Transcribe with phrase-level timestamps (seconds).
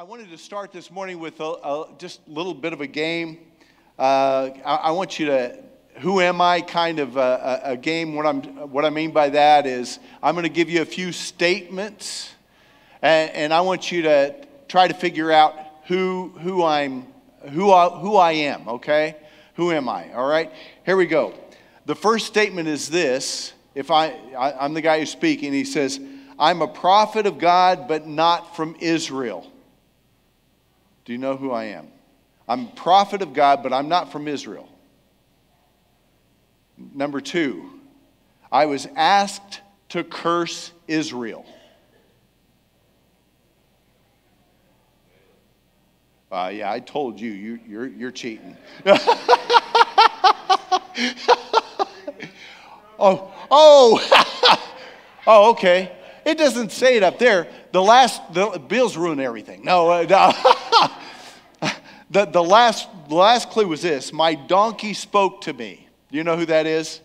[0.00, 2.86] I wanted to start this morning with a, a, just a little bit of a
[2.86, 3.36] game.
[3.98, 5.62] Uh, I, I, want you to,
[5.96, 8.14] who am I kind of a, a, game.
[8.14, 8.40] What, I'm,
[8.70, 12.32] what I mean by that is I'm going to give you a few statements,
[13.02, 14.34] and, and, I want you to
[14.68, 15.54] try to figure out
[15.84, 17.06] who, who, I'm,
[17.50, 19.16] who, I, who I am, okay?
[19.56, 20.50] Who am I, all right?
[20.86, 21.34] Here we go.
[21.84, 23.52] The first statement is this.
[23.74, 26.00] If I, I I'm the guy who's speaking, he says,
[26.38, 29.46] I'm a prophet of God, but not from Israel.
[31.10, 31.88] Do you know who I am?
[32.48, 34.68] I'm prophet of God, but I'm not from Israel.
[36.78, 37.68] Number two,
[38.52, 41.44] I was asked to curse Israel.
[46.30, 48.56] Uh, yeah, I told you, you you're, you're cheating.
[53.00, 54.60] oh, oh,
[55.26, 55.90] oh, okay.
[56.24, 57.48] It doesn't say it up there.
[57.72, 59.64] The last, the Bill's ruined everything.
[59.64, 60.90] No, uh,
[62.10, 65.88] the, the, last, the last clue was this My donkey spoke to me.
[66.10, 67.00] Do you know who that is?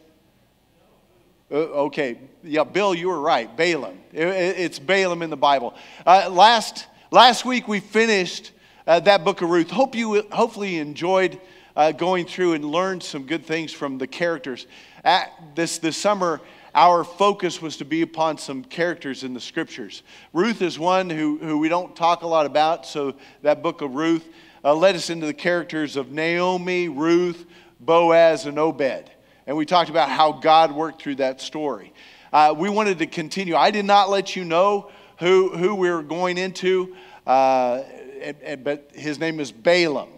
[1.52, 3.56] Uh, okay, yeah, Bill, you were right.
[3.56, 4.00] Balaam.
[4.12, 5.76] It, it, it's Balaam in the Bible.
[6.06, 8.52] Uh, last, last week we finished
[8.88, 9.70] uh, that book of Ruth.
[9.70, 11.40] Hope you, hopefully you enjoyed
[11.76, 14.66] uh, going through and learned some good things from the characters.
[15.04, 16.42] At this, this summer,
[16.76, 20.04] our focus was to be upon some characters in the scriptures.
[20.34, 23.96] Ruth is one who, who we don't talk a lot about, so that book of
[23.96, 24.28] Ruth
[24.62, 27.46] uh, led us into the characters of Naomi, Ruth,
[27.80, 29.10] Boaz, and Obed.
[29.48, 31.94] And we talked about how God worked through that story.
[32.34, 33.56] Uh, we wanted to continue.
[33.56, 36.94] I did not let you know who, who we were going into,
[37.26, 37.84] uh,
[38.22, 40.10] and, and, but his name is Balaam.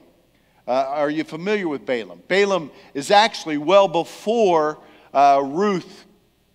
[0.67, 2.23] Uh, are you familiar with Balaam?
[2.28, 4.80] Balaam is actually well before
[5.13, 6.06] uh, Ruth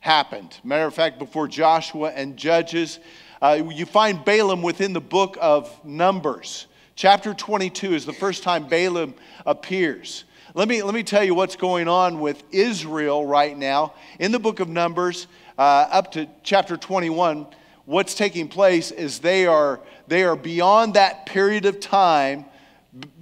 [0.03, 0.58] happened.
[0.64, 2.98] Matter of fact, before Joshua and Judges,
[3.41, 6.67] uh, you find Balaam within the book of Numbers.
[6.97, 9.14] Chapter 22 is the first time Balaam
[9.47, 10.25] appears.
[10.55, 13.95] Let me, let me tell you what's going on with Israel right now.
[14.18, 17.46] In the book of Numbers, uh, up to chapter 21,
[17.84, 22.45] what's taking place is they are, they are beyond that period of time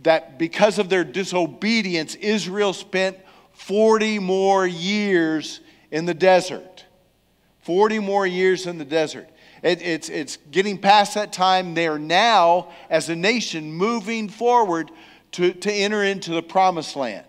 [0.03, 3.19] that because of their disobedience, Israel spent
[3.53, 6.85] 40 more years in the desert.
[7.61, 9.29] 40 more years in the desert.
[9.63, 11.75] It, it's, it's getting past that time.
[11.75, 14.91] They are now, as a nation, moving forward
[15.33, 17.27] to, to enter into the promised land.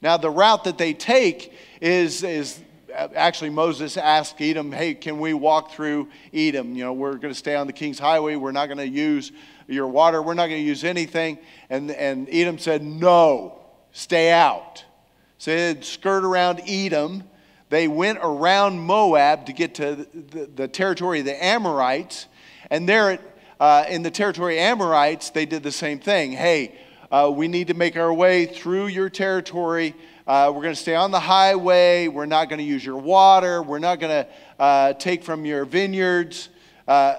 [0.00, 2.60] Now, the route that they take is, is
[2.94, 6.74] uh, actually Moses asked Edom, hey, can we walk through Edom?
[6.74, 8.36] You know, we're going to stay on the King's Highway.
[8.36, 9.32] We're not going to use
[9.66, 10.22] your water.
[10.22, 11.38] We're not going to use anything.
[11.70, 13.58] And, and Edom said, no,
[13.92, 14.84] stay out.
[15.38, 17.24] So they'd skirt around Edom
[17.74, 22.28] they went around Moab to get to the, the territory of the Amorites.
[22.70, 23.18] And there
[23.58, 26.30] uh, in the territory of Amorites, they did the same thing.
[26.30, 26.78] Hey,
[27.10, 29.94] uh, we need to make our way through your territory.
[30.24, 32.06] Uh, we're going to stay on the highway.
[32.06, 33.60] We're not going to use your water.
[33.60, 36.50] We're not going to uh, take from your vineyards.
[36.86, 37.16] Uh,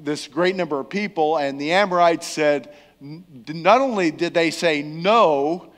[0.00, 1.36] this great number of people.
[1.36, 5.72] And the Amorites said, not only did they say no,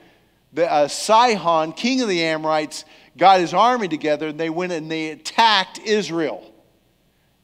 [0.52, 2.84] the, uh, Sihon, king of the Amorites,
[3.16, 6.52] got his army together and they went and they attacked Israel.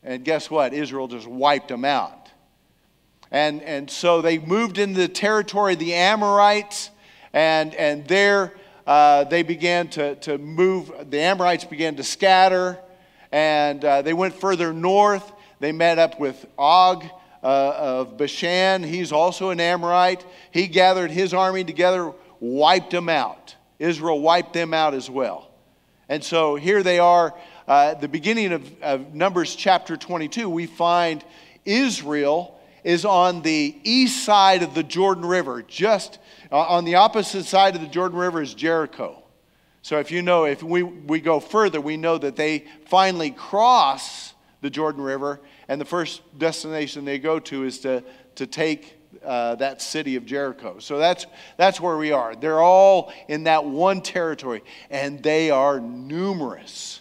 [0.02, 0.72] And guess what?
[0.72, 2.28] Israel just wiped them out.
[3.30, 6.90] And, and so they moved into the territory of the Amorites,
[7.32, 8.54] and, and there
[8.86, 10.90] uh, they began to, to move.
[11.10, 12.78] The Amorites began to scatter,
[13.30, 15.30] and uh, they went further north.
[15.60, 17.04] They met up with Og
[17.42, 18.82] uh, of Bashan.
[18.82, 20.24] He's also an Amorite.
[20.50, 23.54] He gathered his army together, wiped them out.
[23.78, 25.49] Israel wiped them out as well.
[26.10, 27.32] And so here they are,
[27.68, 31.24] uh, the beginning of, of Numbers chapter 22, we find
[31.64, 35.62] Israel is on the east side of the Jordan River.
[35.62, 36.18] Just
[36.50, 39.22] uh, on the opposite side of the Jordan River is Jericho.
[39.82, 44.34] So if you know, if we, we go further, we know that they finally cross
[44.62, 48.02] the Jordan River, and the first destination they go to is to,
[48.34, 50.78] to take uh, that city of Jericho.
[50.78, 51.26] So that's,
[51.56, 52.34] that's where we are.
[52.34, 57.00] They're all in that one territory, and they are numerous.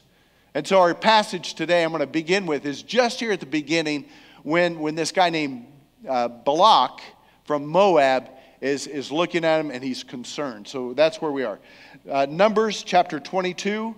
[0.54, 3.46] And so our passage today I'm going to begin with is just here at the
[3.46, 4.06] beginning
[4.44, 5.68] when, when this guy named
[6.08, 7.02] uh, Balak
[7.46, 8.30] from Moab
[8.62, 10.68] is, is looking at him and he's concerned.
[10.68, 11.60] So that's where we are.
[12.10, 13.96] Uh, Numbers chapter 22,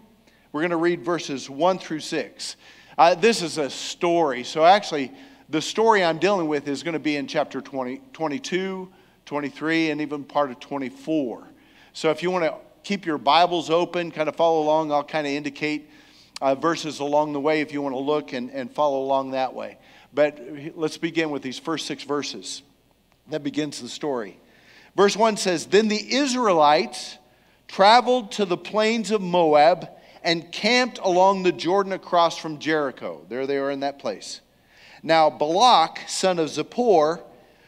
[0.52, 2.56] we're going to read verses 1 through 6.
[2.98, 4.44] Uh, this is a story.
[4.44, 5.12] So actually,
[5.52, 8.90] the story I'm dealing with is going to be in chapter 20, 22,
[9.26, 11.46] 23, and even part of 24.
[11.92, 15.28] So if you want to keep your Bibles open, kind of follow along, I'll kind
[15.28, 15.90] of indicate
[16.42, 19.54] uh, verses along the way if you want to look and, and follow along that
[19.54, 19.78] way.
[20.14, 20.40] But
[20.76, 22.64] let's begin with these first six verses.
[23.30, 24.40] That begins the story.
[24.96, 27.18] Verse 1 says Then the Israelites
[27.68, 29.90] traveled to the plains of Moab
[30.24, 33.26] and camped along the Jordan across from Jericho.
[33.28, 34.40] There they are in that place.
[35.04, 37.22] Now, Balak, son of Zippor,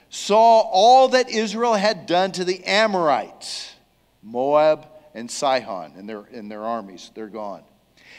[0.10, 3.74] saw all that Israel had done to the Amorites,
[4.22, 7.12] Moab and Sihon, and their, and their armies.
[7.16, 7.64] They're gone.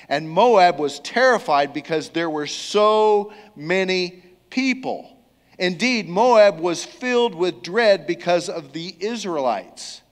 [0.08, 5.10] And Moab was terrified because there were so many people.
[5.58, 10.02] Indeed, Moab was filled with dread because of the Israelites.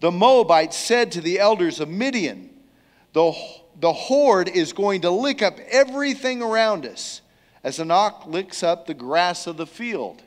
[0.00, 2.50] The Moabites said to the elders of Midian,
[3.12, 3.32] The,
[3.78, 7.21] the horde is going to lick up everything around us,
[7.64, 10.22] as an ox licks up the grass of the field.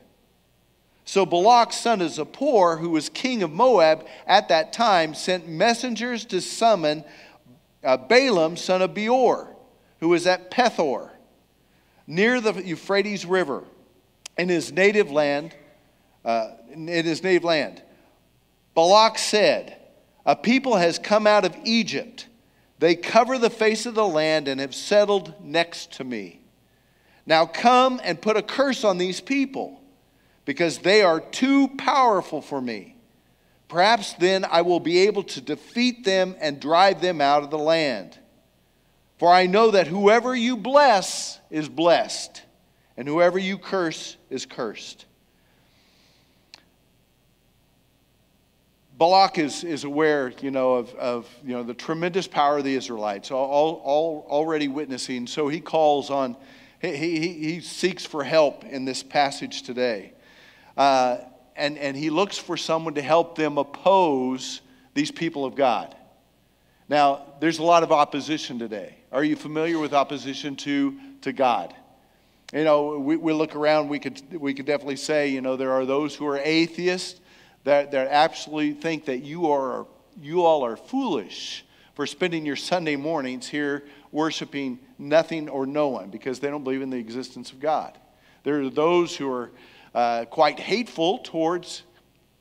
[1.04, 6.24] So Balak, son of Zippor, who was king of Moab at that time, sent messengers
[6.26, 7.04] to summon
[7.84, 9.54] uh, Balaam, son of Beor,
[10.00, 11.10] who was at Pethor,
[12.06, 13.62] near the Euphrates River,
[14.36, 15.54] in his native land.
[16.24, 17.82] Uh, in his native land.
[18.74, 19.76] Balak said,
[20.24, 22.26] A people has come out of Egypt.
[22.78, 26.40] They cover the face of the land and have settled next to me.
[27.26, 29.80] Now come and put a curse on these people,
[30.44, 32.96] because they are too powerful for me.
[33.68, 37.58] Perhaps then I will be able to defeat them and drive them out of the
[37.58, 38.16] land.
[39.18, 42.42] For I know that whoever you bless is blessed,
[42.96, 45.06] and whoever you curse is cursed.
[48.98, 52.74] Balak is, is aware, you know, of, of you know, the tremendous power of the
[52.74, 55.26] Israelites, all, all, already witnessing.
[55.26, 56.36] So he calls on,
[56.94, 60.12] he, he, he seeks for help in this passage today.
[60.76, 61.18] Uh,
[61.56, 64.60] and, and he looks for someone to help them oppose
[64.94, 65.94] these people of God.
[66.88, 68.96] Now, there's a lot of opposition today.
[69.10, 71.74] Are you familiar with opposition to, to God?
[72.52, 75.72] You know, we, we look around, we could, we could definitely say, you know, there
[75.72, 77.20] are those who are atheists
[77.64, 79.86] that, that absolutely think that you, are,
[80.20, 83.82] you all are foolish for spending your Sunday mornings here
[84.16, 87.98] worshiping nothing or no one because they don't believe in the existence of God.
[88.44, 89.50] There are those who are
[89.94, 91.82] uh, quite hateful towards,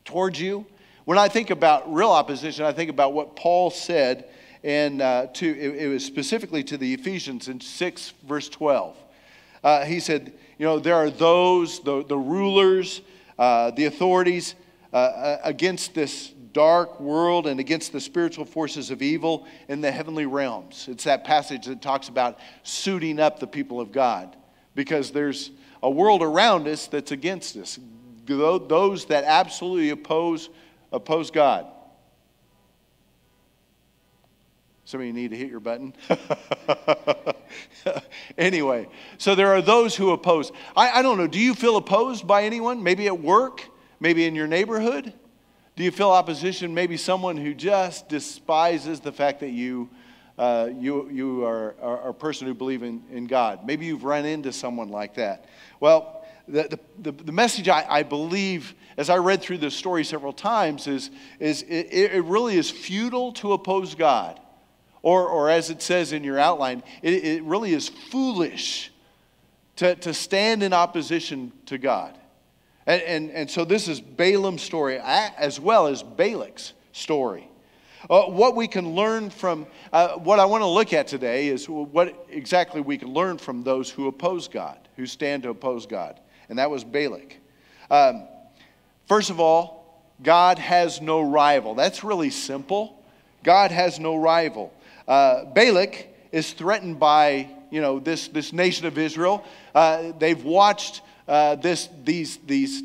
[0.06, 0.66] towards you.
[1.04, 4.30] When I think about real opposition, I think about what Paul said,
[4.64, 8.96] and uh, to, it, it, was specifically to the Ephesians in 6, verse 12.
[9.62, 13.02] Uh, he said, You know, there are those, the, the rulers,
[13.38, 14.56] uh, the authorities
[14.94, 19.92] uh, uh, against this dark world and against the spiritual forces of evil in the
[19.92, 20.88] heavenly realms.
[20.90, 24.38] It's that passage that talks about suiting up the people of God
[24.74, 25.52] because there's
[25.84, 27.78] a world around us that's against us,
[28.26, 30.50] those that absolutely oppose,
[30.94, 31.68] oppose God.
[34.86, 35.94] Some of you need to hit your button.
[38.38, 38.88] anyway,
[39.18, 40.54] so there are those who oppose.
[40.74, 42.82] I, I don't know, do you feel opposed by anyone?
[42.82, 43.62] Maybe at work?
[44.00, 45.14] Maybe in your neighborhood?
[45.76, 46.74] Do you feel opposition?
[46.74, 49.90] Maybe someone who just despises the fact that you,
[50.38, 53.66] uh, you, you are, are, a person who believes in, in God.
[53.66, 55.46] Maybe you've run into someone like that.
[55.82, 60.32] Well, the, the, the message I, I, believe, as I read through this story several
[60.32, 64.40] times, is, is it, it really is futile to oppose God.
[65.02, 68.92] Or, or as it says in your outline, it, it really is foolish
[69.76, 72.18] to, to stand in opposition to God.
[72.88, 77.50] And, and, and so this is Balaam's story as well as Balak's story.
[78.10, 81.68] Uh, what we can learn from, uh, what I want to look at today is
[81.68, 86.20] what exactly we can learn from those who oppose God, who stand to oppose God.
[86.48, 87.38] And that was Balak.
[87.90, 88.28] Um,
[89.08, 91.74] first of all, God has no rival.
[91.74, 93.04] That's really simple.
[93.44, 94.72] God has no rival.
[95.08, 99.44] Uh, Balak is threatened by you know this, this nation of Israel.
[99.74, 102.84] Uh, they've watched uh, this, these, these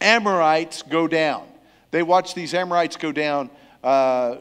[0.00, 1.46] Amorites go down.
[1.90, 3.50] They watch these Amorites go down
[3.82, 4.36] uh,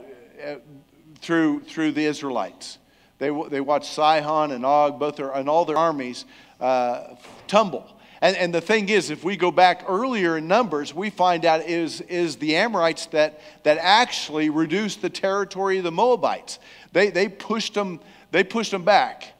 [1.21, 2.77] through, through the Israelites.
[3.19, 6.25] They, they watched Sihon and Og, both their, and all their armies
[6.59, 7.15] uh,
[7.47, 7.89] tumble.
[8.21, 11.61] And, and the thing is, if we go back earlier in Numbers, we find out
[11.61, 16.59] is, is the Amorites that, that actually reduced the territory of the Moabites.
[16.93, 17.99] They, they, pushed them,
[18.31, 19.33] they pushed them back.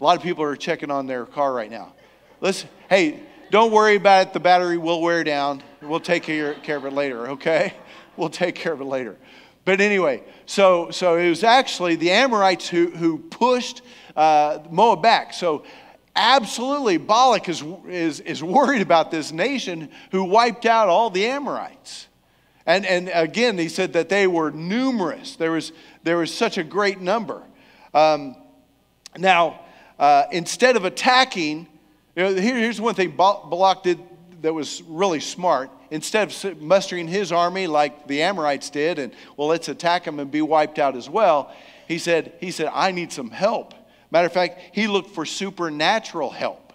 [0.00, 1.94] A lot of people are checking on their car right now.
[2.40, 4.32] Listen, hey, don't worry about it.
[4.32, 5.60] The battery will wear down.
[5.82, 7.74] We'll take care, care of it later, okay?
[8.16, 9.16] We'll take care of it later.
[9.64, 13.82] But anyway, so, so it was actually the Amorites who, who pushed
[14.16, 15.32] uh, Moab back.
[15.32, 15.64] So
[16.16, 22.08] absolutely, Balak is, is, is worried about this nation who wiped out all the Amorites.
[22.66, 25.36] And, and again, he said that they were numerous.
[25.36, 25.70] There was,
[26.02, 27.40] there was such a great number.
[27.94, 28.34] Um,
[29.16, 29.60] now,
[29.96, 31.68] uh, instead of attacking,
[32.18, 34.00] you know, here, here's one thing Balak did
[34.42, 35.70] that was really smart.
[35.92, 40.28] Instead of mustering his army like the Amorites did, and well, let's attack them and
[40.28, 41.54] be wiped out as well,
[41.86, 43.72] he said, he said, I need some help.
[44.10, 46.72] Matter of fact, he looked for supernatural help.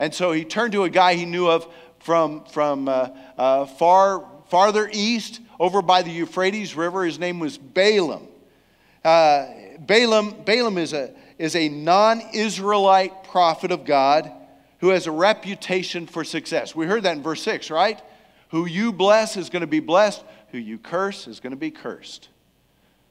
[0.00, 4.26] And so he turned to a guy he knew of from, from uh, uh, far,
[4.48, 7.04] farther east over by the Euphrates River.
[7.04, 8.26] His name was Balaam.
[9.04, 9.46] Uh,
[9.78, 14.32] Balaam, Balaam is a, is a non Israelite prophet of God
[14.80, 16.74] who has a reputation for success.
[16.74, 18.00] We heard that in verse 6, right?
[18.50, 21.70] Who you bless is going to be blessed, who you curse is going to be
[21.70, 22.28] cursed.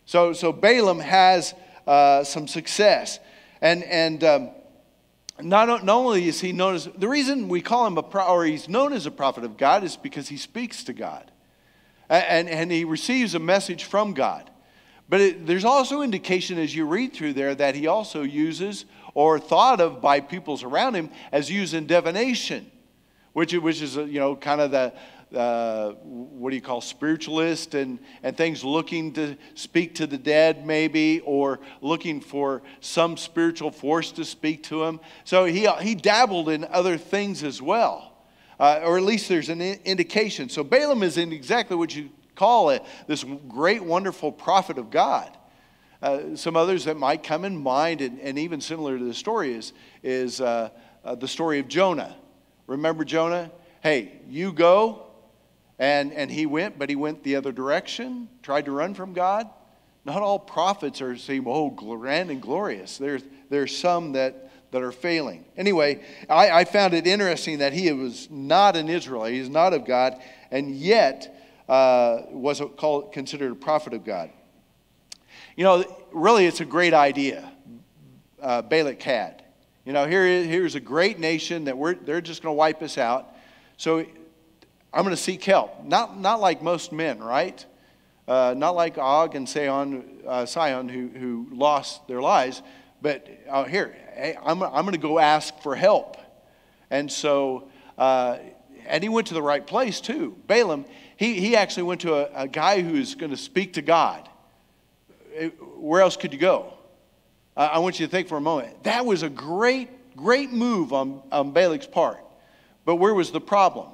[0.05, 1.53] So, so Balaam has
[1.87, 3.19] uh, some success.
[3.61, 4.49] And, and um,
[5.41, 8.45] not, not only is he known as, the reason we call him a, pro, or
[8.45, 11.31] he's known as a prophet of God is because he speaks to God.
[12.07, 14.49] And, and he receives a message from God.
[15.09, 19.39] But it, there's also indication as you read through there that he also uses or
[19.39, 22.69] thought of by peoples around him as using divination,
[23.33, 24.93] which, which is, you know, kind of the,
[25.35, 30.67] uh, what do you call spiritualist and, and things looking to speak to the dead
[30.67, 34.99] maybe or looking for some spiritual force to speak to him.
[35.23, 38.11] So he, he dabbled in other things as well
[38.59, 40.49] uh, or at least there's an indication.
[40.49, 45.37] So balaam is in exactly what you call it this great wonderful prophet of god
[46.05, 49.53] uh, some others that might come in mind, and, and even similar to the story,
[49.53, 50.69] is, is uh,
[51.03, 52.15] uh, the story of Jonah.
[52.67, 53.51] Remember Jonah?
[53.81, 55.07] Hey, you go.
[55.79, 59.49] And, and he went, but he went the other direction, tried to run from God.
[60.05, 62.99] Not all prophets are seem, oh, grand and glorious.
[62.99, 65.43] There's, there's some that, that are failing.
[65.57, 69.33] Anyway, I, I found it interesting that he was not an Israelite.
[69.33, 70.21] He's not of God,
[70.51, 71.35] and yet
[71.67, 74.29] uh, was called, considered a prophet of God.
[75.55, 77.49] You know, really, it's a great idea,
[78.41, 79.41] uh, Balak had.
[79.85, 82.97] You know, here, here's a great nation that we're, they're just going to wipe us
[82.97, 83.33] out.
[83.77, 85.81] So I'm going to seek help.
[85.85, 87.65] Not, not like most men, right?
[88.27, 92.61] Uh, not like Og and Sihon, uh, Sihon who, who lost their lives,
[93.01, 96.17] but uh, here, hey, I'm, I'm going to go ask for help.
[96.89, 98.39] And so, uh,
[98.85, 100.35] and he went to the right place too.
[100.47, 100.83] Balaam,
[101.15, 104.27] he, he actually went to a, a guy who's going to speak to God
[105.35, 106.73] Eh, where else could you go?
[107.57, 108.83] I want you to think for a moment.
[108.83, 112.19] That was a great, great move on, on Balak's part.
[112.83, 113.87] But where was the problem?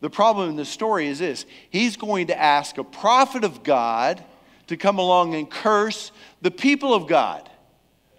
[0.00, 4.22] The problem in the story is this he's going to ask a prophet of God
[4.68, 7.48] to come along and curse the people of God.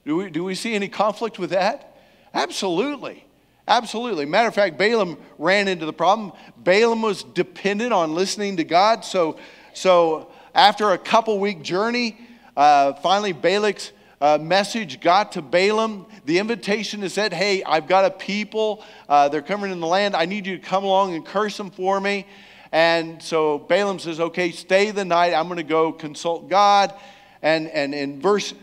[0.06, 1.98] Do we, do we see any conflict with that?
[2.34, 3.26] Absolutely.
[3.68, 4.26] Absolutely.
[4.26, 6.32] Matter of fact, Balaam ran into the problem.
[6.58, 9.06] Balaam was dependent on listening to God.
[9.06, 9.38] So,
[9.74, 12.18] so after a couple week journey,
[12.58, 13.92] uh, finally Balak's
[14.22, 16.06] uh, message got to Balaam.
[16.26, 18.84] The invitation is said, Hey, I've got a people.
[19.08, 20.16] Uh, they're coming in the land.
[20.16, 22.26] I need you to come along and curse them for me.
[22.72, 25.34] And so Balaam says, Okay, stay the night.
[25.34, 26.94] I'm going to go consult God.
[27.42, 28.54] And, and in verse,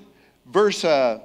[0.45, 1.21] verse, uh,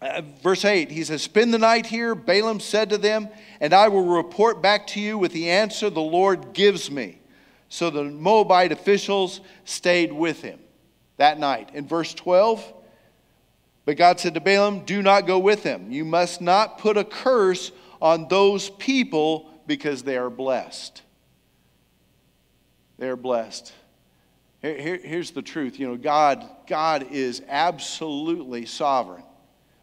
[0.00, 2.14] uh, verse 8, he says, Spend the night here.
[2.14, 3.28] Balaam said to them,
[3.60, 7.18] And I will report back to you with the answer the Lord gives me.
[7.74, 10.60] So the Moabite officials stayed with him
[11.16, 11.70] that night.
[11.74, 12.72] In verse 12,
[13.84, 15.90] but God said to Balaam, Do not go with them.
[15.90, 21.02] You must not put a curse on those people because they are blessed.
[22.98, 23.72] They are blessed.
[24.62, 25.80] Here, here, here's the truth.
[25.80, 29.24] You know, God, God is absolutely sovereign,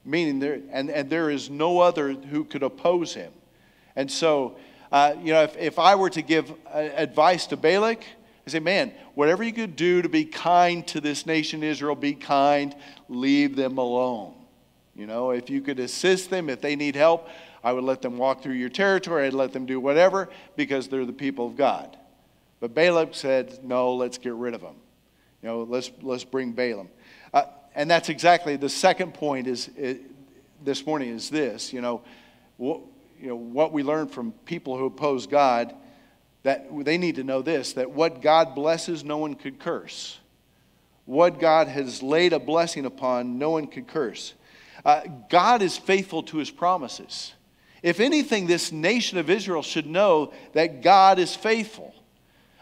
[0.05, 3.33] meaning there, and, and there is no other who could oppose him.
[3.97, 4.55] And so
[4.91, 8.03] uh, you know, if, if I were to give uh, advice to Balak,
[8.45, 12.13] I say, man, whatever you could do to be kind to this nation Israel, be
[12.13, 12.75] kind,
[13.07, 14.33] leave them alone.
[14.95, 17.29] You know, if you could assist them, if they need help,
[17.63, 19.27] I would let them walk through your territory.
[19.27, 21.97] I'd let them do whatever because they're the people of God.
[22.59, 24.75] But Balak said, no, let's get rid of them.
[25.41, 26.89] You know, let's, let's bring Balaam.
[27.33, 27.43] Uh,
[27.75, 29.99] and that's exactly the second point is, is
[30.63, 32.01] this morning is this, you know,
[33.21, 35.75] you know, what we learn from people who oppose God,
[36.43, 40.17] that they need to know this that what God blesses, no one could curse.
[41.05, 44.33] What God has laid a blessing upon, no one could curse.
[44.83, 47.33] Uh, God is faithful to his promises.
[47.83, 51.93] If anything, this nation of Israel should know that God is faithful.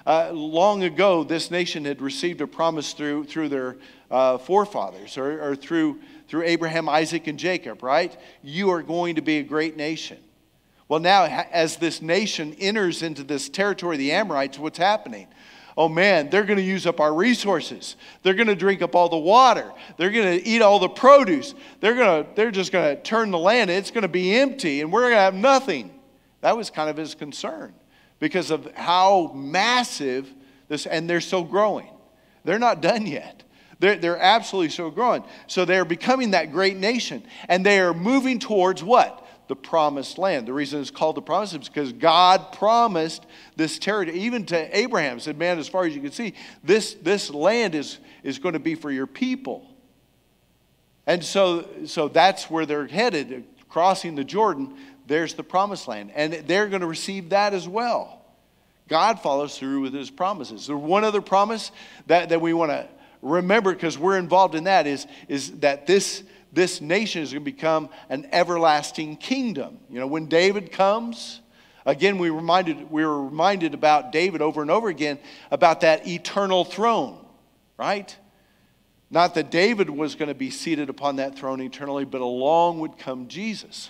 [0.06, 3.78] Uh, long ago, this nation had received a promise through, through their
[4.10, 8.18] uh, forefathers or, or through, through Abraham, Isaac, and Jacob, right?
[8.42, 10.18] You are going to be a great nation.
[10.90, 15.28] Well, now, as this nation enters into this territory of the Amorites, what's happening?
[15.78, 17.96] Oh man, they're going to use up our resources.
[18.24, 19.72] They're going to drink up all the water.
[19.98, 21.54] They're going to eat all the produce.
[21.80, 23.70] They're, going to, they're just going to turn the land.
[23.70, 25.92] It's going to be empty, and we're going to have nothing.
[26.42, 27.74] That was kind of his concern
[28.18, 30.34] because of how massive
[30.70, 31.90] this, and they're still growing.
[32.44, 33.44] They're not done yet.
[33.80, 35.24] They're, they're absolutely still growing.
[35.48, 37.24] So they're becoming that great nation.
[37.48, 39.26] And they are moving towards what?
[39.50, 40.48] The promised land.
[40.48, 43.26] The reason it's called the promised land is because God promised
[43.56, 47.32] this territory, even to Abraham, said, Man, as far as you can see, this, this
[47.32, 49.66] land is, is going to be for your people.
[51.08, 54.76] And so, so that's where they're headed, crossing the Jordan.
[55.08, 56.12] There's the promised land.
[56.14, 58.24] And they're going to receive that as well.
[58.88, 60.68] God follows through with his promises.
[60.68, 61.72] There's one other promise
[62.06, 62.88] that, that we want to
[63.24, 67.52] remember because we're involved in that is, is that this, this nation is going to
[67.52, 69.80] become an everlasting kingdom.
[69.90, 71.42] You know, when David comes,
[71.86, 75.20] again, we, reminded, we were reminded about David over and over again
[75.52, 77.24] about that eternal throne,
[77.78, 78.16] right?
[79.12, 82.98] Not that David was going to be seated upon that throne eternally, but along would
[82.98, 83.90] come Jesus.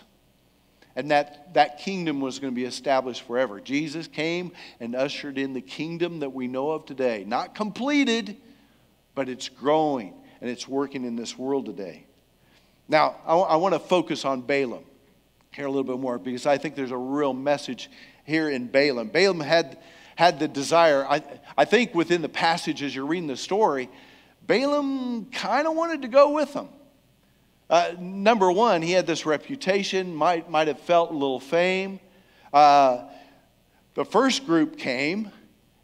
[0.96, 3.62] And that, that kingdom was going to be established forever.
[3.62, 7.24] Jesus came and ushered in the kingdom that we know of today.
[7.25, 8.36] Not completed,
[9.16, 12.06] but it's growing and it's working in this world today.
[12.89, 14.84] Now, I, want to focus on Balaam
[15.51, 17.88] here a little bit more because I think there's a real message
[18.25, 19.10] here in Balaam.
[19.10, 19.77] Balaam had,
[20.15, 21.22] had the desire, I,
[21.55, 23.89] I think within the passage as you're reading the story,
[24.48, 26.69] Balaam kind of wanted to go with them.
[27.69, 32.00] Uh, number one, he had this reputation, might, might have felt a little fame.
[32.51, 33.03] Uh,
[33.93, 35.29] the first group came,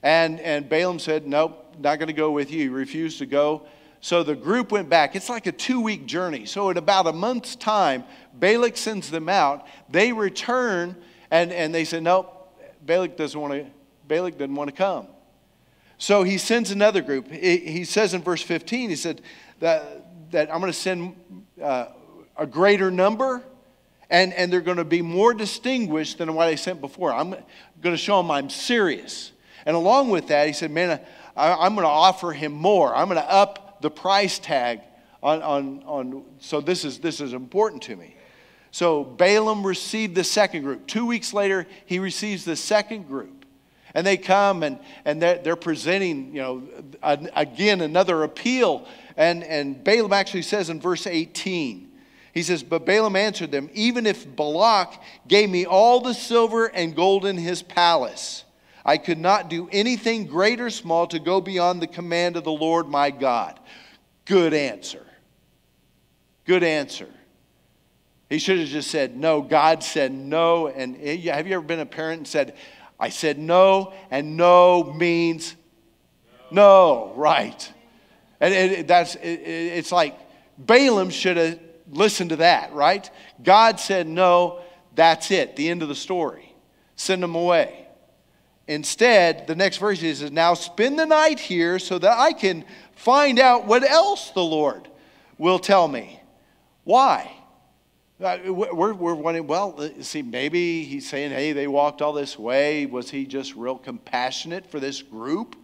[0.02, 2.62] and, and Balaam said, Nope, not going to go with you.
[2.62, 3.68] He refused to go.
[4.06, 5.16] So the group went back.
[5.16, 6.46] It's like a two week journey.
[6.46, 8.04] So, in about a month's time,
[8.36, 9.66] Balak sends them out.
[9.90, 10.96] They return,
[11.32, 13.66] and, and they said, Nope, Balak doesn't want to.
[14.08, 15.08] Balak doesn't want to come.
[15.98, 17.32] So he sends another group.
[17.32, 19.24] He says in verse 15, he said
[19.60, 21.16] that, that I'm going to send
[21.60, 21.88] uh,
[22.38, 23.42] a greater number,
[24.12, 27.12] and, and they're going to be more distinguished than what I sent before.
[27.12, 29.32] I'm going to show them I'm serious.
[29.66, 31.02] And along with that, he said, Man,
[31.36, 32.96] I, am going to offer him more.
[32.96, 34.82] I'm going to up the price tag
[35.22, 38.16] on, on, on so this is, this is important to me.
[38.72, 40.86] So Balaam received the second group.
[40.86, 43.46] Two weeks later, he receives the second group.
[43.94, 46.64] And they come and, and they're, they're presenting, you know,
[47.02, 48.86] again, another appeal.
[49.16, 51.90] And, and Balaam actually says in verse 18,
[52.34, 56.94] he says, But Balaam answered them, Even if Balak gave me all the silver and
[56.94, 58.44] gold in his palace,
[58.86, 62.52] I could not do anything great or small to go beyond the command of the
[62.52, 63.60] Lord my God.
[64.26, 65.06] Good answer.
[66.46, 67.10] Good answer.
[68.30, 69.42] He should have just said no.
[69.42, 70.68] God said no.
[70.68, 72.56] And have you ever been a parent and said,
[73.00, 75.56] I said no, and no means
[76.52, 77.74] no, right.
[78.40, 80.18] And it, that's, it, it's like
[80.58, 83.10] Balaam should have listened to that, right?
[83.44, 84.62] God said no,
[84.94, 86.56] that's it, the end of the story.
[86.96, 87.85] Send them away.
[88.68, 93.40] Instead, the next verse is now spend the night here so that I can find
[93.40, 94.88] out what else the Lord
[95.38, 96.20] will tell me.
[96.84, 97.32] Why?
[98.20, 102.40] Uh, we're, we're wondering, well, uh, see, maybe he's saying, hey, they walked all this
[102.40, 102.86] way.
[102.86, 105.56] Was he just real compassionate for this group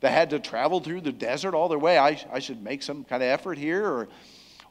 [0.00, 1.98] that had to travel through the desert all their way?
[1.98, 3.86] I, I should make some kind of effort here.
[3.86, 4.08] Or,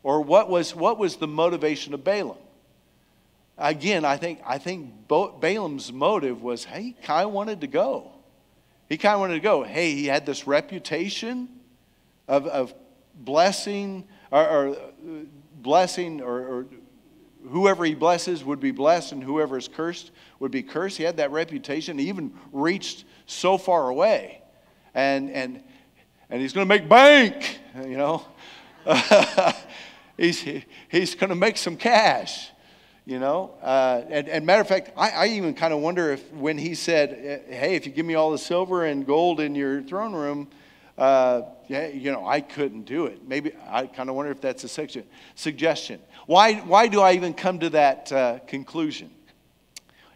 [0.04, 2.38] or what, was, what was the motivation of Balaam?
[3.58, 8.12] Again, I think, I think Balaam's motive was, hey, of wanted to go.
[8.90, 9.64] He kind of wanted to go.
[9.64, 11.50] Hey, he had this reputation
[12.28, 12.74] of, of
[13.16, 14.78] blessing or, or
[15.62, 16.66] blessing or, or
[17.50, 20.98] whoever he blesses would be blessed, and whoever is cursed would be cursed.
[20.98, 21.98] He had that reputation.
[21.98, 24.42] He even reached so far away.
[24.94, 25.64] And, and,
[26.30, 28.26] and he's going to make bank, you know.
[30.18, 30.46] he's,
[30.90, 32.50] he's going to make some cash,
[33.06, 33.52] you know.
[33.62, 36.76] Uh, and, and matter of fact, I, I even kind of wonder if when he
[36.76, 40.48] said, hey, if you give me all the silver and gold in your throne room,
[40.98, 43.28] uh, yeah, you know, I couldn't do it.
[43.28, 45.04] Maybe I kind of wonder if that's a
[45.36, 46.00] suggestion.
[46.28, 49.10] Why, why do I even come to that uh, conclusion?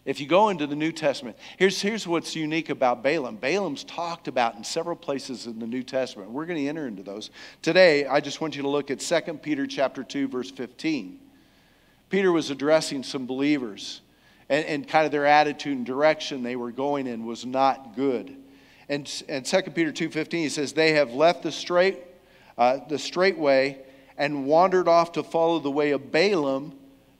[0.06, 3.36] If you go into the New Testament, here's, here's what's unique about Balaam.
[3.36, 6.32] Balaam's talked about in several places in the New Testament.
[6.32, 7.30] We're going to enter into those.
[7.62, 11.20] Today, I just want you to look at 2 Peter chapter 2, verse 15.
[12.10, 14.02] Peter was addressing some believers,
[14.50, 18.36] and, and kind of their attitude and direction they were going in was not good.
[18.90, 22.00] And, and 2 Peter 2.15, he says, they have left the straight,
[22.58, 23.80] uh, the straight way
[24.18, 26.74] and wandered off to follow the way of Balaam,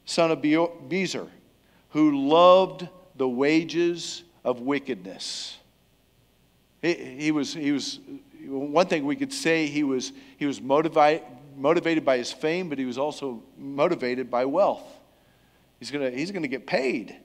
[0.06, 1.28] son of Bezer,
[1.90, 5.58] who loved the wages of wickedness.
[6.82, 8.00] He, he, was, he was,
[8.48, 11.24] one thing we could say, he was, he was motivated,
[11.58, 14.84] motivated by his fame, but he was also motivated by wealth.
[15.80, 17.16] He's going he's going to get paid.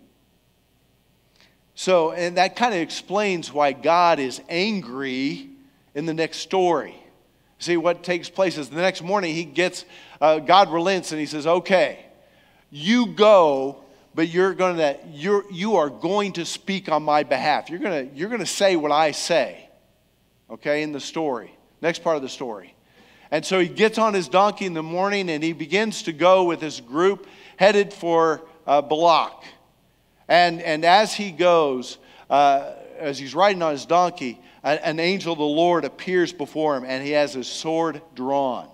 [1.75, 5.49] So, and that kind of explains why God is angry
[5.95, 6.95] in the next story.
[7.59, 9.85] See, what takes place is the next morning he gets,
[10.21, 12.05] uh, God relents and he says, okay,
[12.71, 17.71] you go, but you're going to, you're, you are going to speak on my behalf.
[17.71, 19.69] You're going to, you're going to say what I say,
[20.51, 21.57] okay, in the story.
[21.81, 22.75] Next part of the story.
[23.33, 26.45] And so he gets on his donkey in the morning and he begins to go
[26.45, 29.43] with his group headed for uh, Balak.
[30.29, 31.97] And, and as he goes,
[32.29, 36.77] uh, as he's riding on his donkey, an, an angel of the Lord appears before
[36.77, 38.69] him and he has his sword drawn.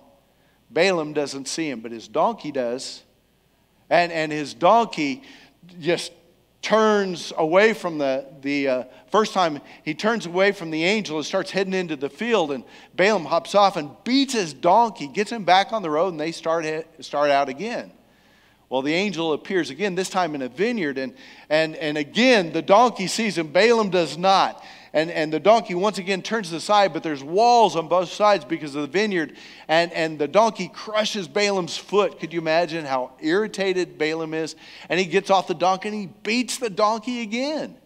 [0.69, 3.03] Balaam doesn't see him, but his donkey does.
[3.89, 5.23] And, and his donkey
[5.79, 6.11] just
[6.61, 11.25] turns away from the, the uh, first time he turns away from the angel and
[11.25, 12.63] starts heading into the field and
[12.95, 16.31] balaam hops off and beats his donkey gets him back on the road and they
[16.31, 16.65] start,
[16.99, 17.91] start out again
[18.69, 21.15] well, the angel appears again, this time in a vineyard, and,
[21.49, 23.47] and, and again the donkey sees him.
[23.47, 24.63] Balaam does not.
[24.93, 28.75] And, and the donkey once again turns aside, but there's walls on both sides because
[28.75, 29.35] of the vineyard.
[29.67, 32.19] And, and the donkey crushes Balaam's foot.
[32.19, 34.55] Could you imagine how irritated Balaam is?
[34.89, 37.77] And he gets off the donkey and he beats the donkey again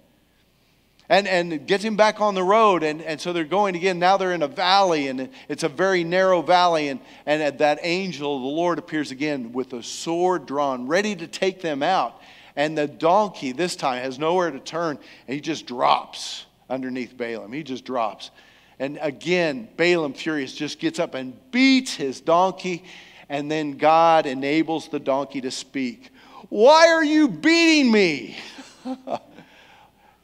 [1.10, 2.84] and, and gets him back on the road.
[2.84, 4.00] And, and so they're going again.
[4.00, 6.88] Now they're in a valley, and it's a very narrow valley.
[6.88, 11.62] And, and that angel, the Lord, appears again with a sword drawn, ready to take
[11.62, 12.22] them out.
[12.56, 17.54] And the donkey, this time, has nowhere to turn, and he just drops underneath Balaam.
[17.54, 18.32] He just drops.
[18.80, 22.84] And again, Balaam, furious, just gets up and beats his donkey.
[23.30, 26.10] And then God enables the donkey to speak.
[26.50, 28.38] Why are you beating me?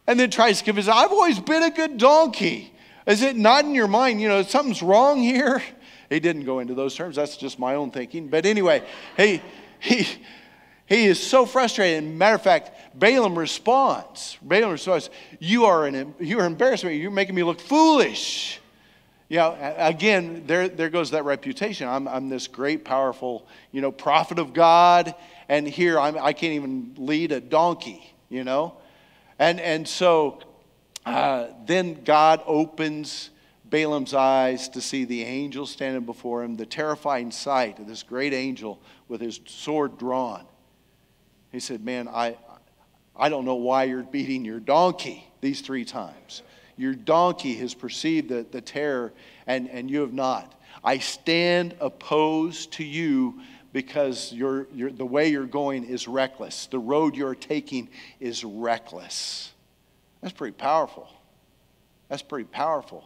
[0.08, 2.73] and then tries to convince, I've always been a good donkey.
[3.06, 5.63] Is it not in your mind, you know, something's wrong here?
[6.10, 7.15] He didn't go into those terms.
[7.15, 8.28] That's just my own thinking.
[8.28, 8.84] But anyway,
[9.15, 9.41] he,
[9.80, 10.08] he,
[10.89, 12.04] he is so frustrated.
[12.04, 14.39] Matter of fact, Balaam responds.
[14.41, 16.95] Balaam responds, You are an you are embarrassing me.
[16.95, 18.60] You're making me look foolish.
[19.30, 21.88] You know, again, there, there goes that reputation.
[21.88, 25.13] I'm, I'm this great, powerful, you know, prophet of God,
[25.47, 28.73] and here I'm, I can't even lead a donkey, you know?
[29.38, 30.39] And, and so
[31.06, 33.30] uh, then God opens
[33.69, 38.34] Balaam's eyes to see the angel standing before him, the terrifying sight of this great
[38.34, 40.47] angel with his sword drawn.
[41.52, 42.38] He said, Man, I,
[43.16, 46.44] I don't know why you're beating your donkey these three times.
[46.78, 49.12] Your donkey has perceived the, the terror,
[49.46, 50.56] and, and you have not.
[50.84, 53.42] I stand opposed to you
[53.74, 56.68] because you're, you're, the way you're going is reckless.
[56.68, 59.52] The road you're taking is reckless.
[60.22, 61.10] That's pretty powerful.
[62.08, 63.04] That's pretty powerful.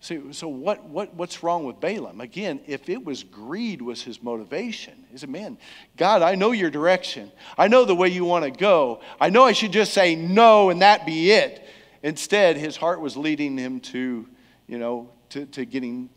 [0.00, 2.20] See, so what, what, what's wrong with Balaam?
[2.20, 5.58] Again, if it was greed was his motivation, he said, man,
[5.96, 7.32] God, I know your direction.
[7.56, 9.00] I know the way you want to go.
[9.20, 11.66] I know I should just say no and that be it.
[12.02, 14.28] Instead, his heart was leading him to,
[14.66, 16.10] you know, to, to getting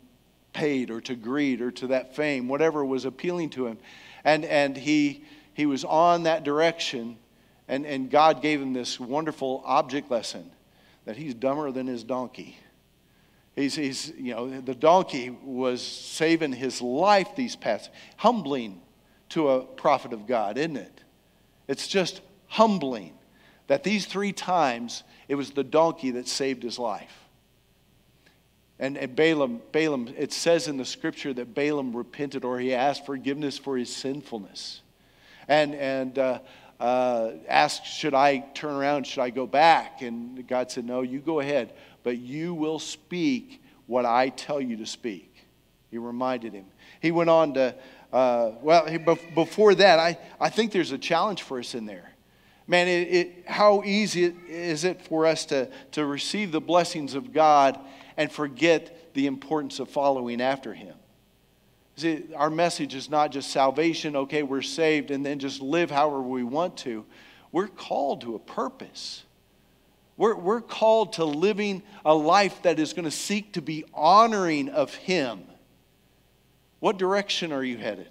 [0.52, 3.78] paid or to greed or to that fame, whatever was appealing to him.
[4.24, 7.16] And, and he, he was on that direction,
[7.66, 10.50] and, and God gave him this wonderful object lesson
[11.06, 12.58] that he's dumber than his donkey.
[13.56, 18.80] He's, he's, you know, the donkey was saving his life these past, humbling
[19.30, 21.02] to a prophet of God, isn't it?
[21.68, 23.12] It's just humbling
[23.66, 27.16] that these three times it was the donkey that saved his life.
[28.80, 33.04] And, and Balaam, Balaam, it says in the scripture that Balaam repented or he asked
[33.04, 34.80] forgiveness for his sinfulness.
[35.46, 36.38] And, and uh,
[36.80, 39.06] uh, asked, Should I turn around?
[39.06, 40.00] Should I go back?
[40.00, 44.76] And God said, No, you go ahead, but you will speak what I tell you
[44.78, 45.46] to speak.
[45.90, 46.66] He reminded him.
[47.00, 47.74] He went on to,
[48.12, 52.12] uh, well, he, before that, I, I think there's a challenge for us in there.
[52.66, 57.32] Man, it, it, how easy is it for us to, to receive the blessings of
[57.32, 57.80] God
[58.16, 60.94] and forget the importance of following after Him.
[61.96, 66.22] See, our message is not just salvation, okay, we're saved, and then just live however
[66.22, 67.04] we want to.
[67.50, 69.24] We're called to a purpose.
[70.20, 74.68] We're, we're called to living a life that is going to seek to be honoring
[74.68, 75.40] of Him.
[76.78, 78.10] What direction are you headed?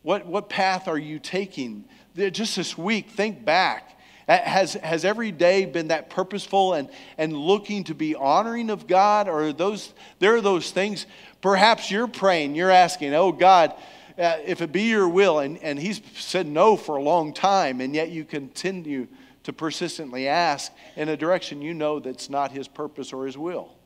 [0.00, 1.84] What, what path are you taking?
[2.16, 7.84] Just this week, think back has, has every day been that purposeful and, and looking
[7.84, 9.28] to be honoring of God?
[9.28, 11.04] Or those, there are those things,
[11.42, 13.74] perhaps you're praying, you're asking, oh God,
[14.18, 17.82] uh, if it be your will, and, and He's said no for a long time,
[17.82, 19.08] and yet you continue
[19.46, 23.76] to persistently ask in a direction you know that's not His purpose or His will.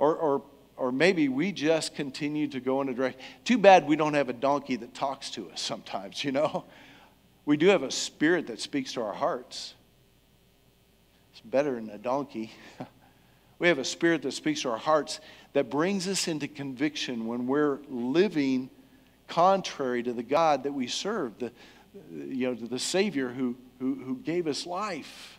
[0.00, 0.42] Or, or,
[0.76, 3.20] or maybe we just continue to go in a direction.
[3.44, 6.64] Too bad we don't have a donkey that talks to us sometimes, you know?
[7.44, 9.74] We do have a spirit that speaks to our hearts.
[11.30, 12.52] It's better than a donkey.
[13.60, 15.20] we have a spirit that speaks to our hearts
[15.52, 18.70] that brings us into conviction when we're living
[19.28, 21.52] contrary to the God that we serve, the,
[22.10, 25.38] you know, the Savior who, who, who gave us life.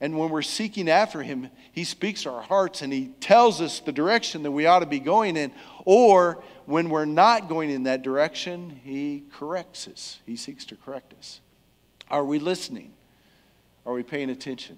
[0.00, 3.80] And when we're seeking after Him, He speaks to our hearts and He tells us
[3.80, 5.52] the direction that we ought to be going in.
[5.84, 10.20] Or when we're not going in that direction, He corrects us.
[10.26, 11.40] He seeks to correct us.
[12.10, 12.92] Are we listening?
[13.86, 14.76] Are we paying attention?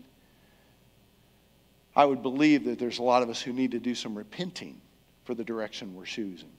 [1.96, 4.80] I would believe that there's a lot of us who need to do some repenting
[5.24, 6.52] for the direction we're choosing.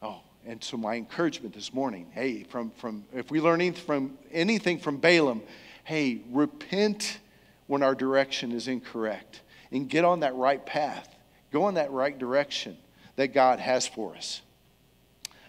[0.00, 4.18] Oh, and so my encouragement this morning, hey, from, from if we learn anything from
[4.32, 5.42] anything from Balaam,
[5.84, 7.18] hey, repent
[7.66, 11.14] when our direction is incorrect and get on that right path.
[11.52, 12.76] Go in that right direction
[13.16, 14.40] that God has for us.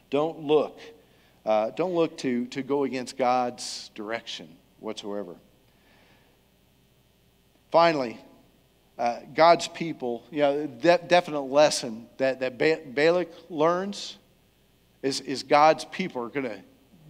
[0.10, 0.80] Don't look,
[1.46, 4.50] uh, don't look to, to go against God's direction
[4.80, 5.36] whatsoever.
[7.72, 8.20] Finally,
[9.00, 12.58] uh, God's people, you know, that definite lesson that, that
[12.94, 14.18] Balak learns
[15.02, 16.62] is, is God's people are going to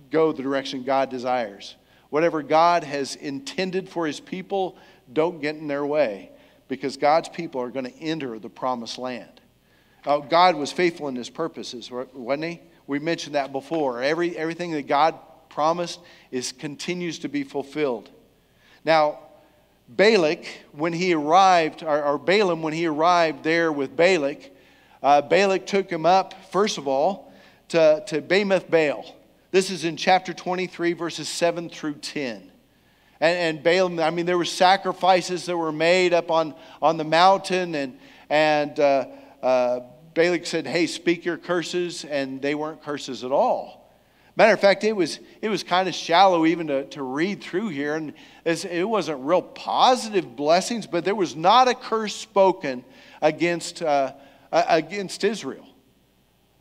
[0.09, 1.75] go the direction God desires.
[2.09, 4.77] Whatever God has intended for his people,
[5.11, 6.31] don't get in their way
[6.67, 9.41] because God's people are going to enter the promised land.
[10.05, 12.61] Uh, God was faithful in his purposes, wasn't he?
[12.87, 14.01] We mentioned that before.
[14.01, 15.15] Every, everything that God
[15.49, 15.99] promised
[16.31, 18.09] is continues to be fulfilled.
[18.83, 19.19] Now,
[19.87, 24.51] Balak, when he arrived, or, or Balaam, when he arrived there with Balak,
[25.03, 27.30] uh, Balak took him up, first of all,
[27.71, 29.15] to, to Bamoth Baal.
[29.51, 32.51] This is in chapter 23, verses 7 through 10
[33.21, 37.75] and, and I mean, there were sacrifices that were made up on, on the mountain,
[37.75, 37.97] and,
[38.31, 39.05] and uh,
[39.43, 39.79] uh,
[40.15, 43.93] Balak said, Hey, speak your curses, and they weren't curses at all.
[44.35, 47.67] Matter of fact, it was, it was kind of shallow even to, to read through
[47.67, 52.83] here, and it wasn't real positive blessings, but there was not a curse spoken
[53.21, 54.13] against, uh,
[54.51, 55.67] against Israel.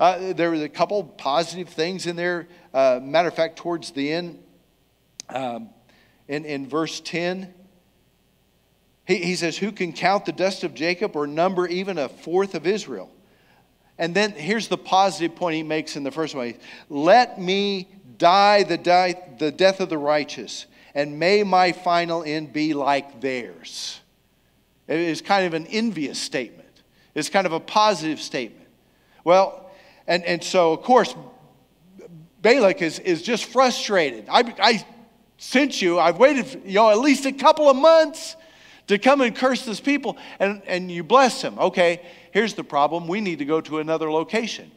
[0.01, 2.49] Uh, there was a couple positive things in there.
[2.73, 4.43] Uh, matter of fact, towards the end,
[5.29, 5.69] um,
[6.27, 7.53] in, in verse 10.
[9.05, 12.55] He, he says, Who can count the dust of Jacob or number even a fourth
[12.55, 13.11] of Israel?
[13.99, 16.55] And then here's the positive point he makes in the first one
[16.89, 17.87] Let me
[18.17, 23.21] die the, die the death of the righteous, and may my final end be like
[23.21, 24.01] theirs.
[24.89, 26.83] It is kind of an envious statement,
[27.15, 28.69] it's kind of a positive statement.
[29.25, 29.70] Well,
[30.11, 31.15] and, and so, of course,
[32.43, 34.27] Balak is, is just frustrated.
[34.29, 34.87] I, I
[35.39, 36.01] sent you.
[36.01, 38.35] I've waited, you know, at least a couple of months
[38.89, 41.57] to come and curse this people, and, and you bless him.
[41.61, 42.01] Okay,
[42.33, 43.07] here's the problem.
[43.07, 44.73] We need to go to another location.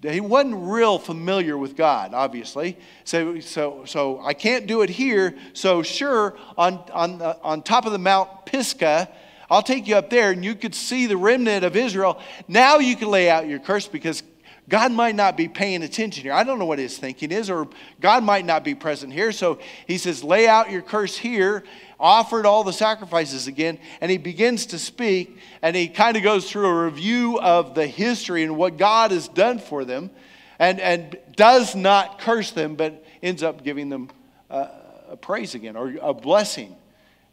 [0.00, 2.78] He wasn't real familiar with God, obviously.
[3.04, 5.36] So, so, so I can't do it here.
[5.52, 9.10] So, sure, on, on, the, on top of the Mount Pisgah,
[9.50, 12.20] I'll take you up there and you could see the remnant of Israel.
[12.48, 14.22] Now you can lay out your curse because
[14.68, 16.32] God might not be paying attention here.
[16.32, 17.68] I don't know what his thinking is, or
[18.00, 19.32] God might not be present here.
[19.32, 21.64] So he says, Lay out your curse here,
[21.98, 26.50] offered all the sacrifices again, and he begins to speak, and he kind of goes
[26.50, 30.10] through a review of the history and what God has done for them,
[30.58, 34.10] and, and does not curse them, but ends up giving them
[34.50, 34.68] uh,
[35.08, 36.76] a praise again, or a blessing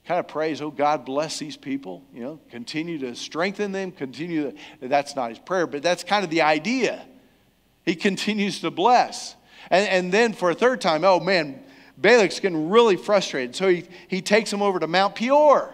[0.05, 4.51] kind of praise, oh, God bless these people, you know, continue to strengthen them, continue
[4.51, 7.03] to, that's not his prayer, but that's kind of the idea.
[7.85, 9.35] He continues to bless.
[9.69, 11.63] And, and then for a third time, oh man,
[11.97, 13.55] Balak's getting really frustrated.
[13.55, 15.73] So he, he takes him over to Mount Peor.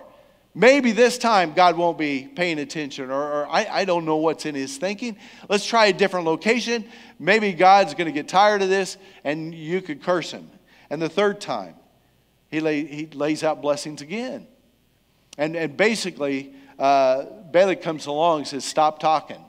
[0.53, 4.45] Maybe this time God won't be paying attention, or, or I, I don't know what's
[4.45, 5.17] in his thinking.
[5.47, 6.85] Let's try a different location.
[7.19, 10.49] Maybe God's going to get tired of this and you could curse him.
[10.89, 11.75] And the third time,
[12.49, 14.45] he, lay, he lays out blessings again.
[15.37, 19.41] And, and basically, uh, Balak comes along and says, Stop talking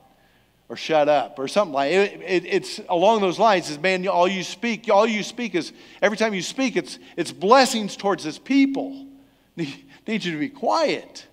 [0.72, 4.26] or shut up or something like it, it, it's along those lines is man all
[4.26, 8.38] you speak all you speak is every time you speak it's it's blessings towards his
[8.38, 9.06] people.
[9.56, 11.26] Need, need you to be quiet.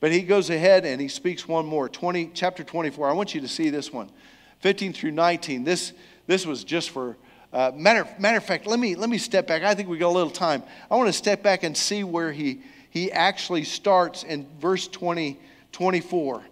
[0.00, 3.40] But he goes ahead and he speaks one more 20 chapter 24 i want you
[3.40, 4.10] to see this one
[4.58, 5.94] 15 through 19 this
[6.26, 7.16] this was just for
[7.54, 9.62] uh, matter, matter of fact let me let me step back.
[9.62, 10.62] I think we got a little time.
[10.90, 15.40] I want to step back and see where he he actually starts in verse 20
[15.72, 16.42] 24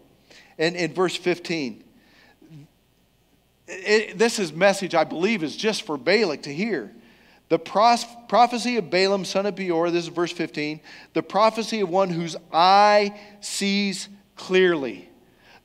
[0.59, 1.85] and in verse 15.
[3.69, 6.93] It, this is message I believe is just for Balak to hear.
[7.49, 10.81] The pros- prophecy of Balaam, son of Beor, this is verse 15.
[11.15, 15.09] The prophecy of one whose eye sees clearly.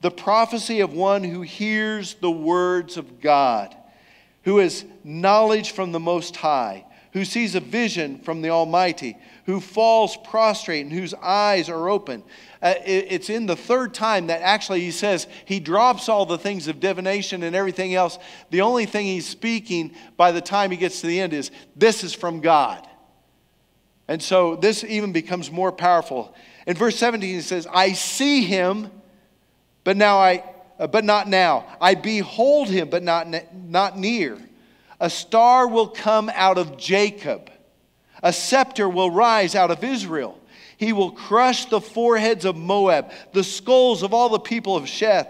[0.01, 3.75] The prophecy of one who hears the words of God.
[4.43, 9.59] who has knowledge from the Most High, who sees a vision from the Almighty, who
[9.59, 12.23] falls prostrate and whose eyes are open.
[12.61, 16.37] Uh, it, it's in the third time that actually he says he drops all the
[16.37, 18.17] things of divination and everything else.
[18.51, 22.03] The only thing he's speaking by the time he gets to the end is, This
[22.03, 22.87] is from God.
[24.07, 26.35] And so this even becomes more powerful.
[26.67, 28.89] In verse 17, he says, I see him,
[29.83, 30.43] but now I
[30.79, 31.65] uh, but not now.
[31.79, 34.37] I behold him, but not, not near.
[34.99, 37.49] A star will come out of Jacob.
[38.23, 40.39] A scepter will rise out of Israel.
[40.77, 45.27] He will crush the foreheads of Moab, the skulls of all the people of Sheth.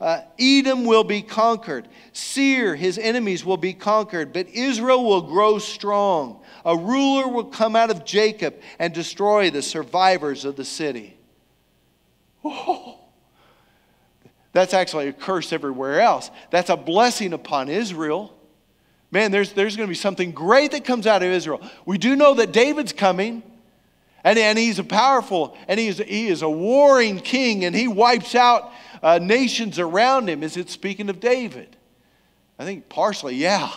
[0.00, 1.86] Uh, Edom will be conquered.
[2.12, 6.40] Seir, his enemies, will be conquered, but Israel will grow strong.
[6.64, 11.18] A ruler will come out of Jacob and destroy the survivors of the city.
[12.42, 12.98] Oh,
[14.52, 16.30] that's actually a curse everywhere else.
[16.50, 18.34] That's a blessing upon Israel.
[19.10, 21.60] Man, there's, there's going to be something great that comes out of Israel.
[21.84, 23.42] We do know that David's coming,
[24.22, 27.88] and, and he's a powerful, and he is, he is a warring king, and he
[27.88, 28.70] wipes out
[29.02, 30.42] uh, nations around him.
[30.42, 31.76] Is it speaking of David?
[32.58, 33.72] I think partially, yeah.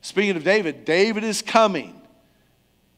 [0.00, 2.00] Speaking of David, David is coming.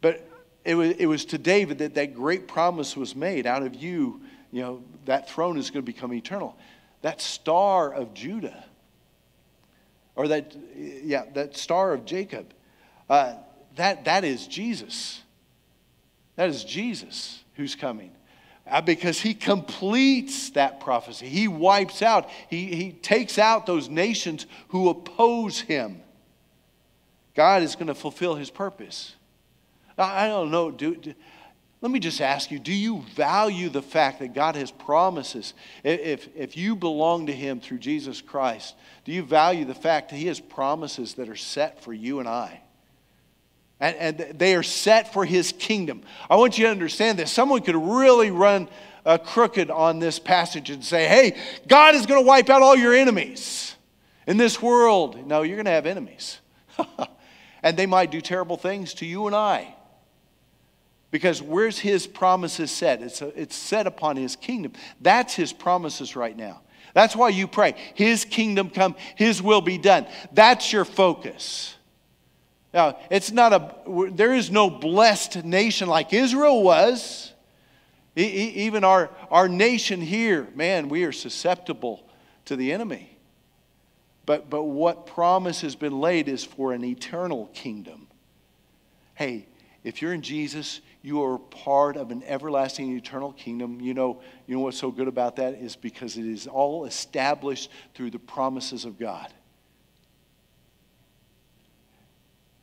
[0.00, 0.28] But
[0.64, 4.20] it was, it was to David that that great promise was made out of you,
[4.52, 6.56] you know, that throne is going to become eternal
[7.04, 8.64] that star of Judah,
[10.16, 12.52] or that, yeah, that star of Jacob,
[13.08, 13.34] uh,
[13.76, 15.20] that, that is Jesus.
[16.36, 18.12] That is Jesus who's coming.
[18.66, 21.28] Uh, because he completes that prophecy.
[21.28, 26.00] He wipes out, he, he takes out those nations who oppose him.
[27.34, 29.14] God is going to fulfill his purpose.
[29.98, 30.70] I don't know.
[30.70, 31.14] Do, do,
[31.84, 35.52] let me just ask you do you value the fact that God has promises?
[35.82, 40.16] If, if you belong to Him through Jesus Christ, do you value the fact that
[40.16, 42.62] He has promises that are set for you and I?
[43.80, 46.00] And, and they are set for His kingdom.
[46.30, 47.30] I want you to understand this.
[47.30, 48.70] Someone could really run
[49.04, 51.36] uh, crooked on this passage and say, hey,
[51.68, 53.74] God is going to wipe out all your enemies
[54.26, 55.26] in this world.
[55.26, 56.38] No, you're going to have enemies.
[57.62, 59.74] and they might do terrible things to you and I.
[61.14, 63.00] Because where's his promises set?
[63.00, 64.72] It's, a, it's set upon his kingdom.
[65.00, 66.62] That's his promises right now.
[66.92, 67.76] That's why you pray.
[67.94, 70.08] His kingdom come, his will be done.
[70.32, 71.76] That's your focus.
[72.72, 77.32] Now, it's not a, there is no blessed nation like Israel was.
[78.16, 82.02] Even our, our nation here, man, we are susceptible
[82.46, 83.16] to the enemy.
[84.26, 88.08] But, but what promise has been laid is for an eternal kingdom.
[89.14, 89.46] Hey,
[89.84, 93.78] if you're in Jesus, you are part of an everlasting eternal kingdom.
[93.78, 97.70] You know, you know what's so good about that is because it is all established
[97.94, 99.30] through the promises of God.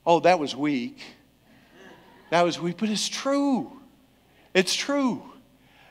[0.04, 1.00] Oh, that was weak.
[2.32, 3.72] That was weak, but it's true.
[4.56, 5.22] It's true.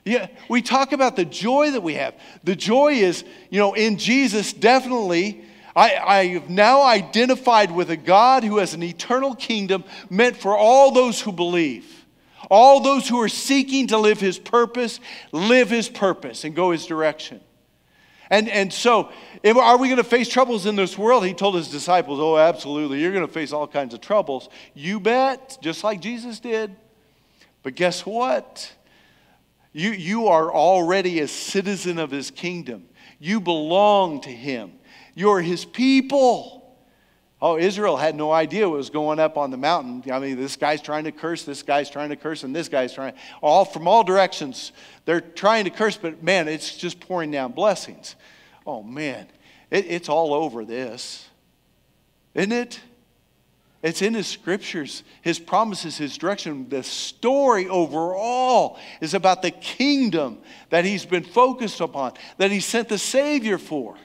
[0.04, 2.14] Yeah, we talk about the joy that we have.
[2.42, 5.44] The joy is, you know, in Jesus, definitely.
[5.76, 10.56] I, I have now identified with a God who has an eternal kingdom meant for
[10.56, 11.99] all those who believe.
[12.50, 15.00] All those who are seeking to live his purpose,
[15.32, 17.40] live his purpose and go his direction.
[18.28, 19.10] And, and so,
[19.44, 21.24] are we going to face troubles in this world?
[21.24, 23.00] He told his disciples, Oh, absolutely.
[23.00, 24.48] You're going to face all kinds of troubles.
[24.74, 26.74] You bet, just like Jesus did.
[27.62, 28.72] But guess what?
[29.72, 32.86] You, you are already a citizen of his kingdom,
[33.18, 34.72] you belong to him,
[35.14, 36.59] you're his people.
[37.42, 40.12] Oh, Israel had no idea what was going up on the mountain.
[40.12, 42.92] I mean, this guy's trying to curse, this guy's trying to curse, and this guy's
[42.92, 44.72] trying, all from all directions.
[45.06, 48.14] They're trying to curse, but man, it's just pouring down blessings.
[48.66, 49.26] Oh, man,
[49.70, 51.26] it, it's all over this,
[52.34, 52.78] isn't it?
[53.82, 56.68] It's in his scriptures, his promises, his direction.
[56.68, 62.90] The story overall is about the kingdom that he's been focused upon, that he sent
[62.90, 63.96] the Savior for.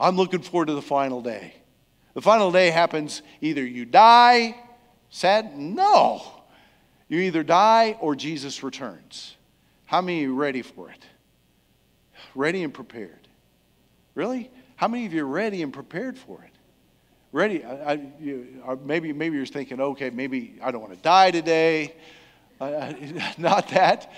[0.00, 1.56] I'm looking forward to the final day.
[2.14, 4.56] The final day happens either you die,
[5.10, 5.56] sad?
[5.56, 6.22] No.
[7.08, 9.36] You either die or Jesus returns.
[9.86, 11.04] How many are ready for it?
[12.34, 13.28] Ready and prepared.
[14.14, 14.50] Really?
[14.76, 16.50] How many of you are ready and prepared for it?
[17.30, 17.64] Ready?
[17.64, 21.94] I, I, you, maybe, maybe you're thinking, okay, maybe I don't want to die today.
[22.60, 22.92] Uh,
[23.38, 24.12] not that,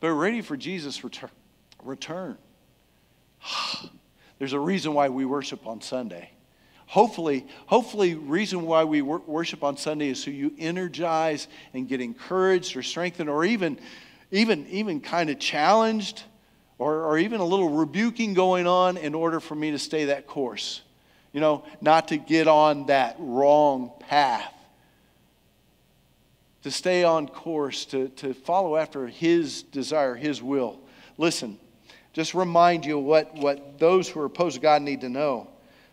[0.00, 1.30] but ready for Jesus' return.
[1.82, 2.36] return.
[4.38, 6.30] There's a reason why we worship on Sunday
[6.90, 12.76] hopefully, hopefully, reason why we worship on Sunday is so you energize and get encouraged
[12.76, 13.78] or strengthened or even,
[14.32, 16.24] even, even kind of challenged
[16.78, 20.26] or, or even a little rebuking going on in order for me to stay that
[20.26, 20.82] course.
[21.32, 24.52] you know, not to get on that wrong path,
[26.64, 30.80] to stay on course, to, to follow after His desire, His will.
[31.18, 31.56] Listen,
[32.12, 35.49] just remind you what, what those who are opposed to God need to know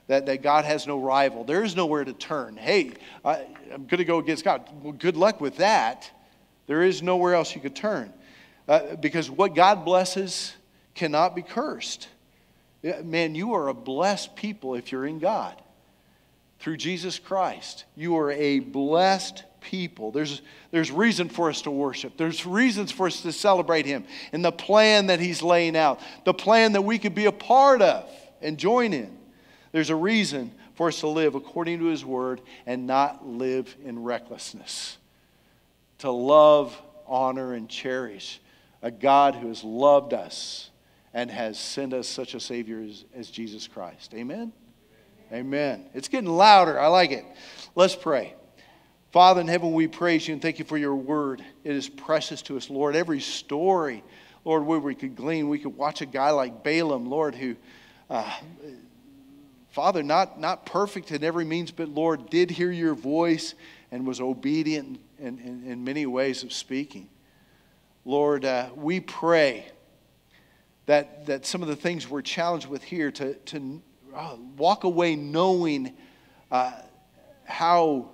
[0.08, 1.44] that, that God has no rival.
[1.44, 2.58] There is nowhere to turn.
[2.58, 2.94] Hey,
[3.24, 4.68] I, am going to go against God.
[4.82, 6.10] Well, good luck with that.
[6.66, 8.12] There is nowhere else you could turn.
[8.68, 10.54] Uh, because what God blesses
[10.96, 12.08] cannot be cursed.
[13.04, 15.62] Man, you are a blessed people if you're in God.
[16.60, 20.12] Through Jesus Christ, you are a blessed people.
[20.12, 20.42] There's,
[20.72, 22.18] there's reason for us to worship.
[22.18, 26.34] There's reasons for us to celebrate Him and the plan that He's laying out, the
[26.34, 28.10] plan that we could be a part of
[28.42, 29.17] and join in.
[29.78, 34.02] There's a reason for us to live according to His Word and not live in
[34.02, 34.98] recklessness.
[36.00, 36.76] To love,
[37.06, 38.42] honor, and cherish
[38.82, 40.72] a God who has loved us
[41.14, 44.16] and has sent us such a Savior as, as Jesus Christ.
[44.16, 44.52] Amen?
[45.32, 45.86] Amen.
[45.94, 46.80] It's getting louder.
[46.80, 47.26] I like it.
[47.76, 48.34] Let's pray.
[49.12, 51.44] Father in heaven, we praise you and thank you for your word.
[51.64, 52.96] It is precious to us, Lord.
[52.96, 54.04] Every story,
[54.44, 57.56] Lord, where we could glean, we could watch a guy like Balaam, Lord, who,
[58.10, 58.28] uh,
[59.78, 63.54] Father, not, not perfect in every means, but Lord, did hear your voice
[63.92, 67.08] and was obedient in, in, in many ways of speaking.
[68.04, 69.68] Lord, uh, we pray
[70.88, 73.80] that, that some of the things we're challenged with here to, to
[74.16, 75.94] uh, walk away knowing
[76.52, 76.72] uh,
[77.44, 78.10] how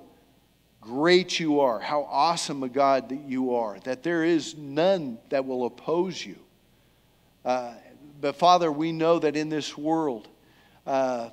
[0.81, 5.45] great you are, how awesome a God that you are, that there is none that
[5.45, 6.39] will oppose you.
[7.45, 7.71] Uh,
[8.19, 10.27] but Father, we know that in this world,
[10.85, 11.29] uh,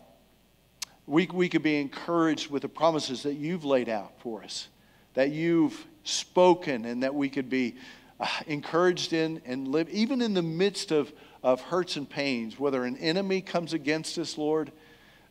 [1.10, 4.68] we, we could be encouraged with the promises that you've laid out for us,
[5.14, 7.76] that you've spoken, and that we could be
[8.18, 12.84] uh, encouraged in and live, even in the midst of, of hurts and pains, whether
[12.84, 14.70] an enemy comes against us, Lord,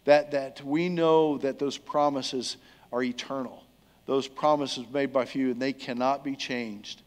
[0.06, 2.58] that, that we know that those promises
[2.92, 3.64] are eternal
[4.10, 7.04] those promises made by you, and they cannot be changed.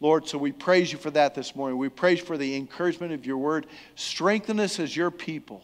[0.00, 1.76] Lord, so we praise you for that this morning.
[1.76, 3.66] We praise for the encouragement of your word.
[3.94, 5.62] Strengthen us as your people.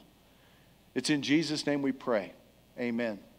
[0.94, 2.34] It's in Jesus' name we pray.
[2.78, 3.31] Amen.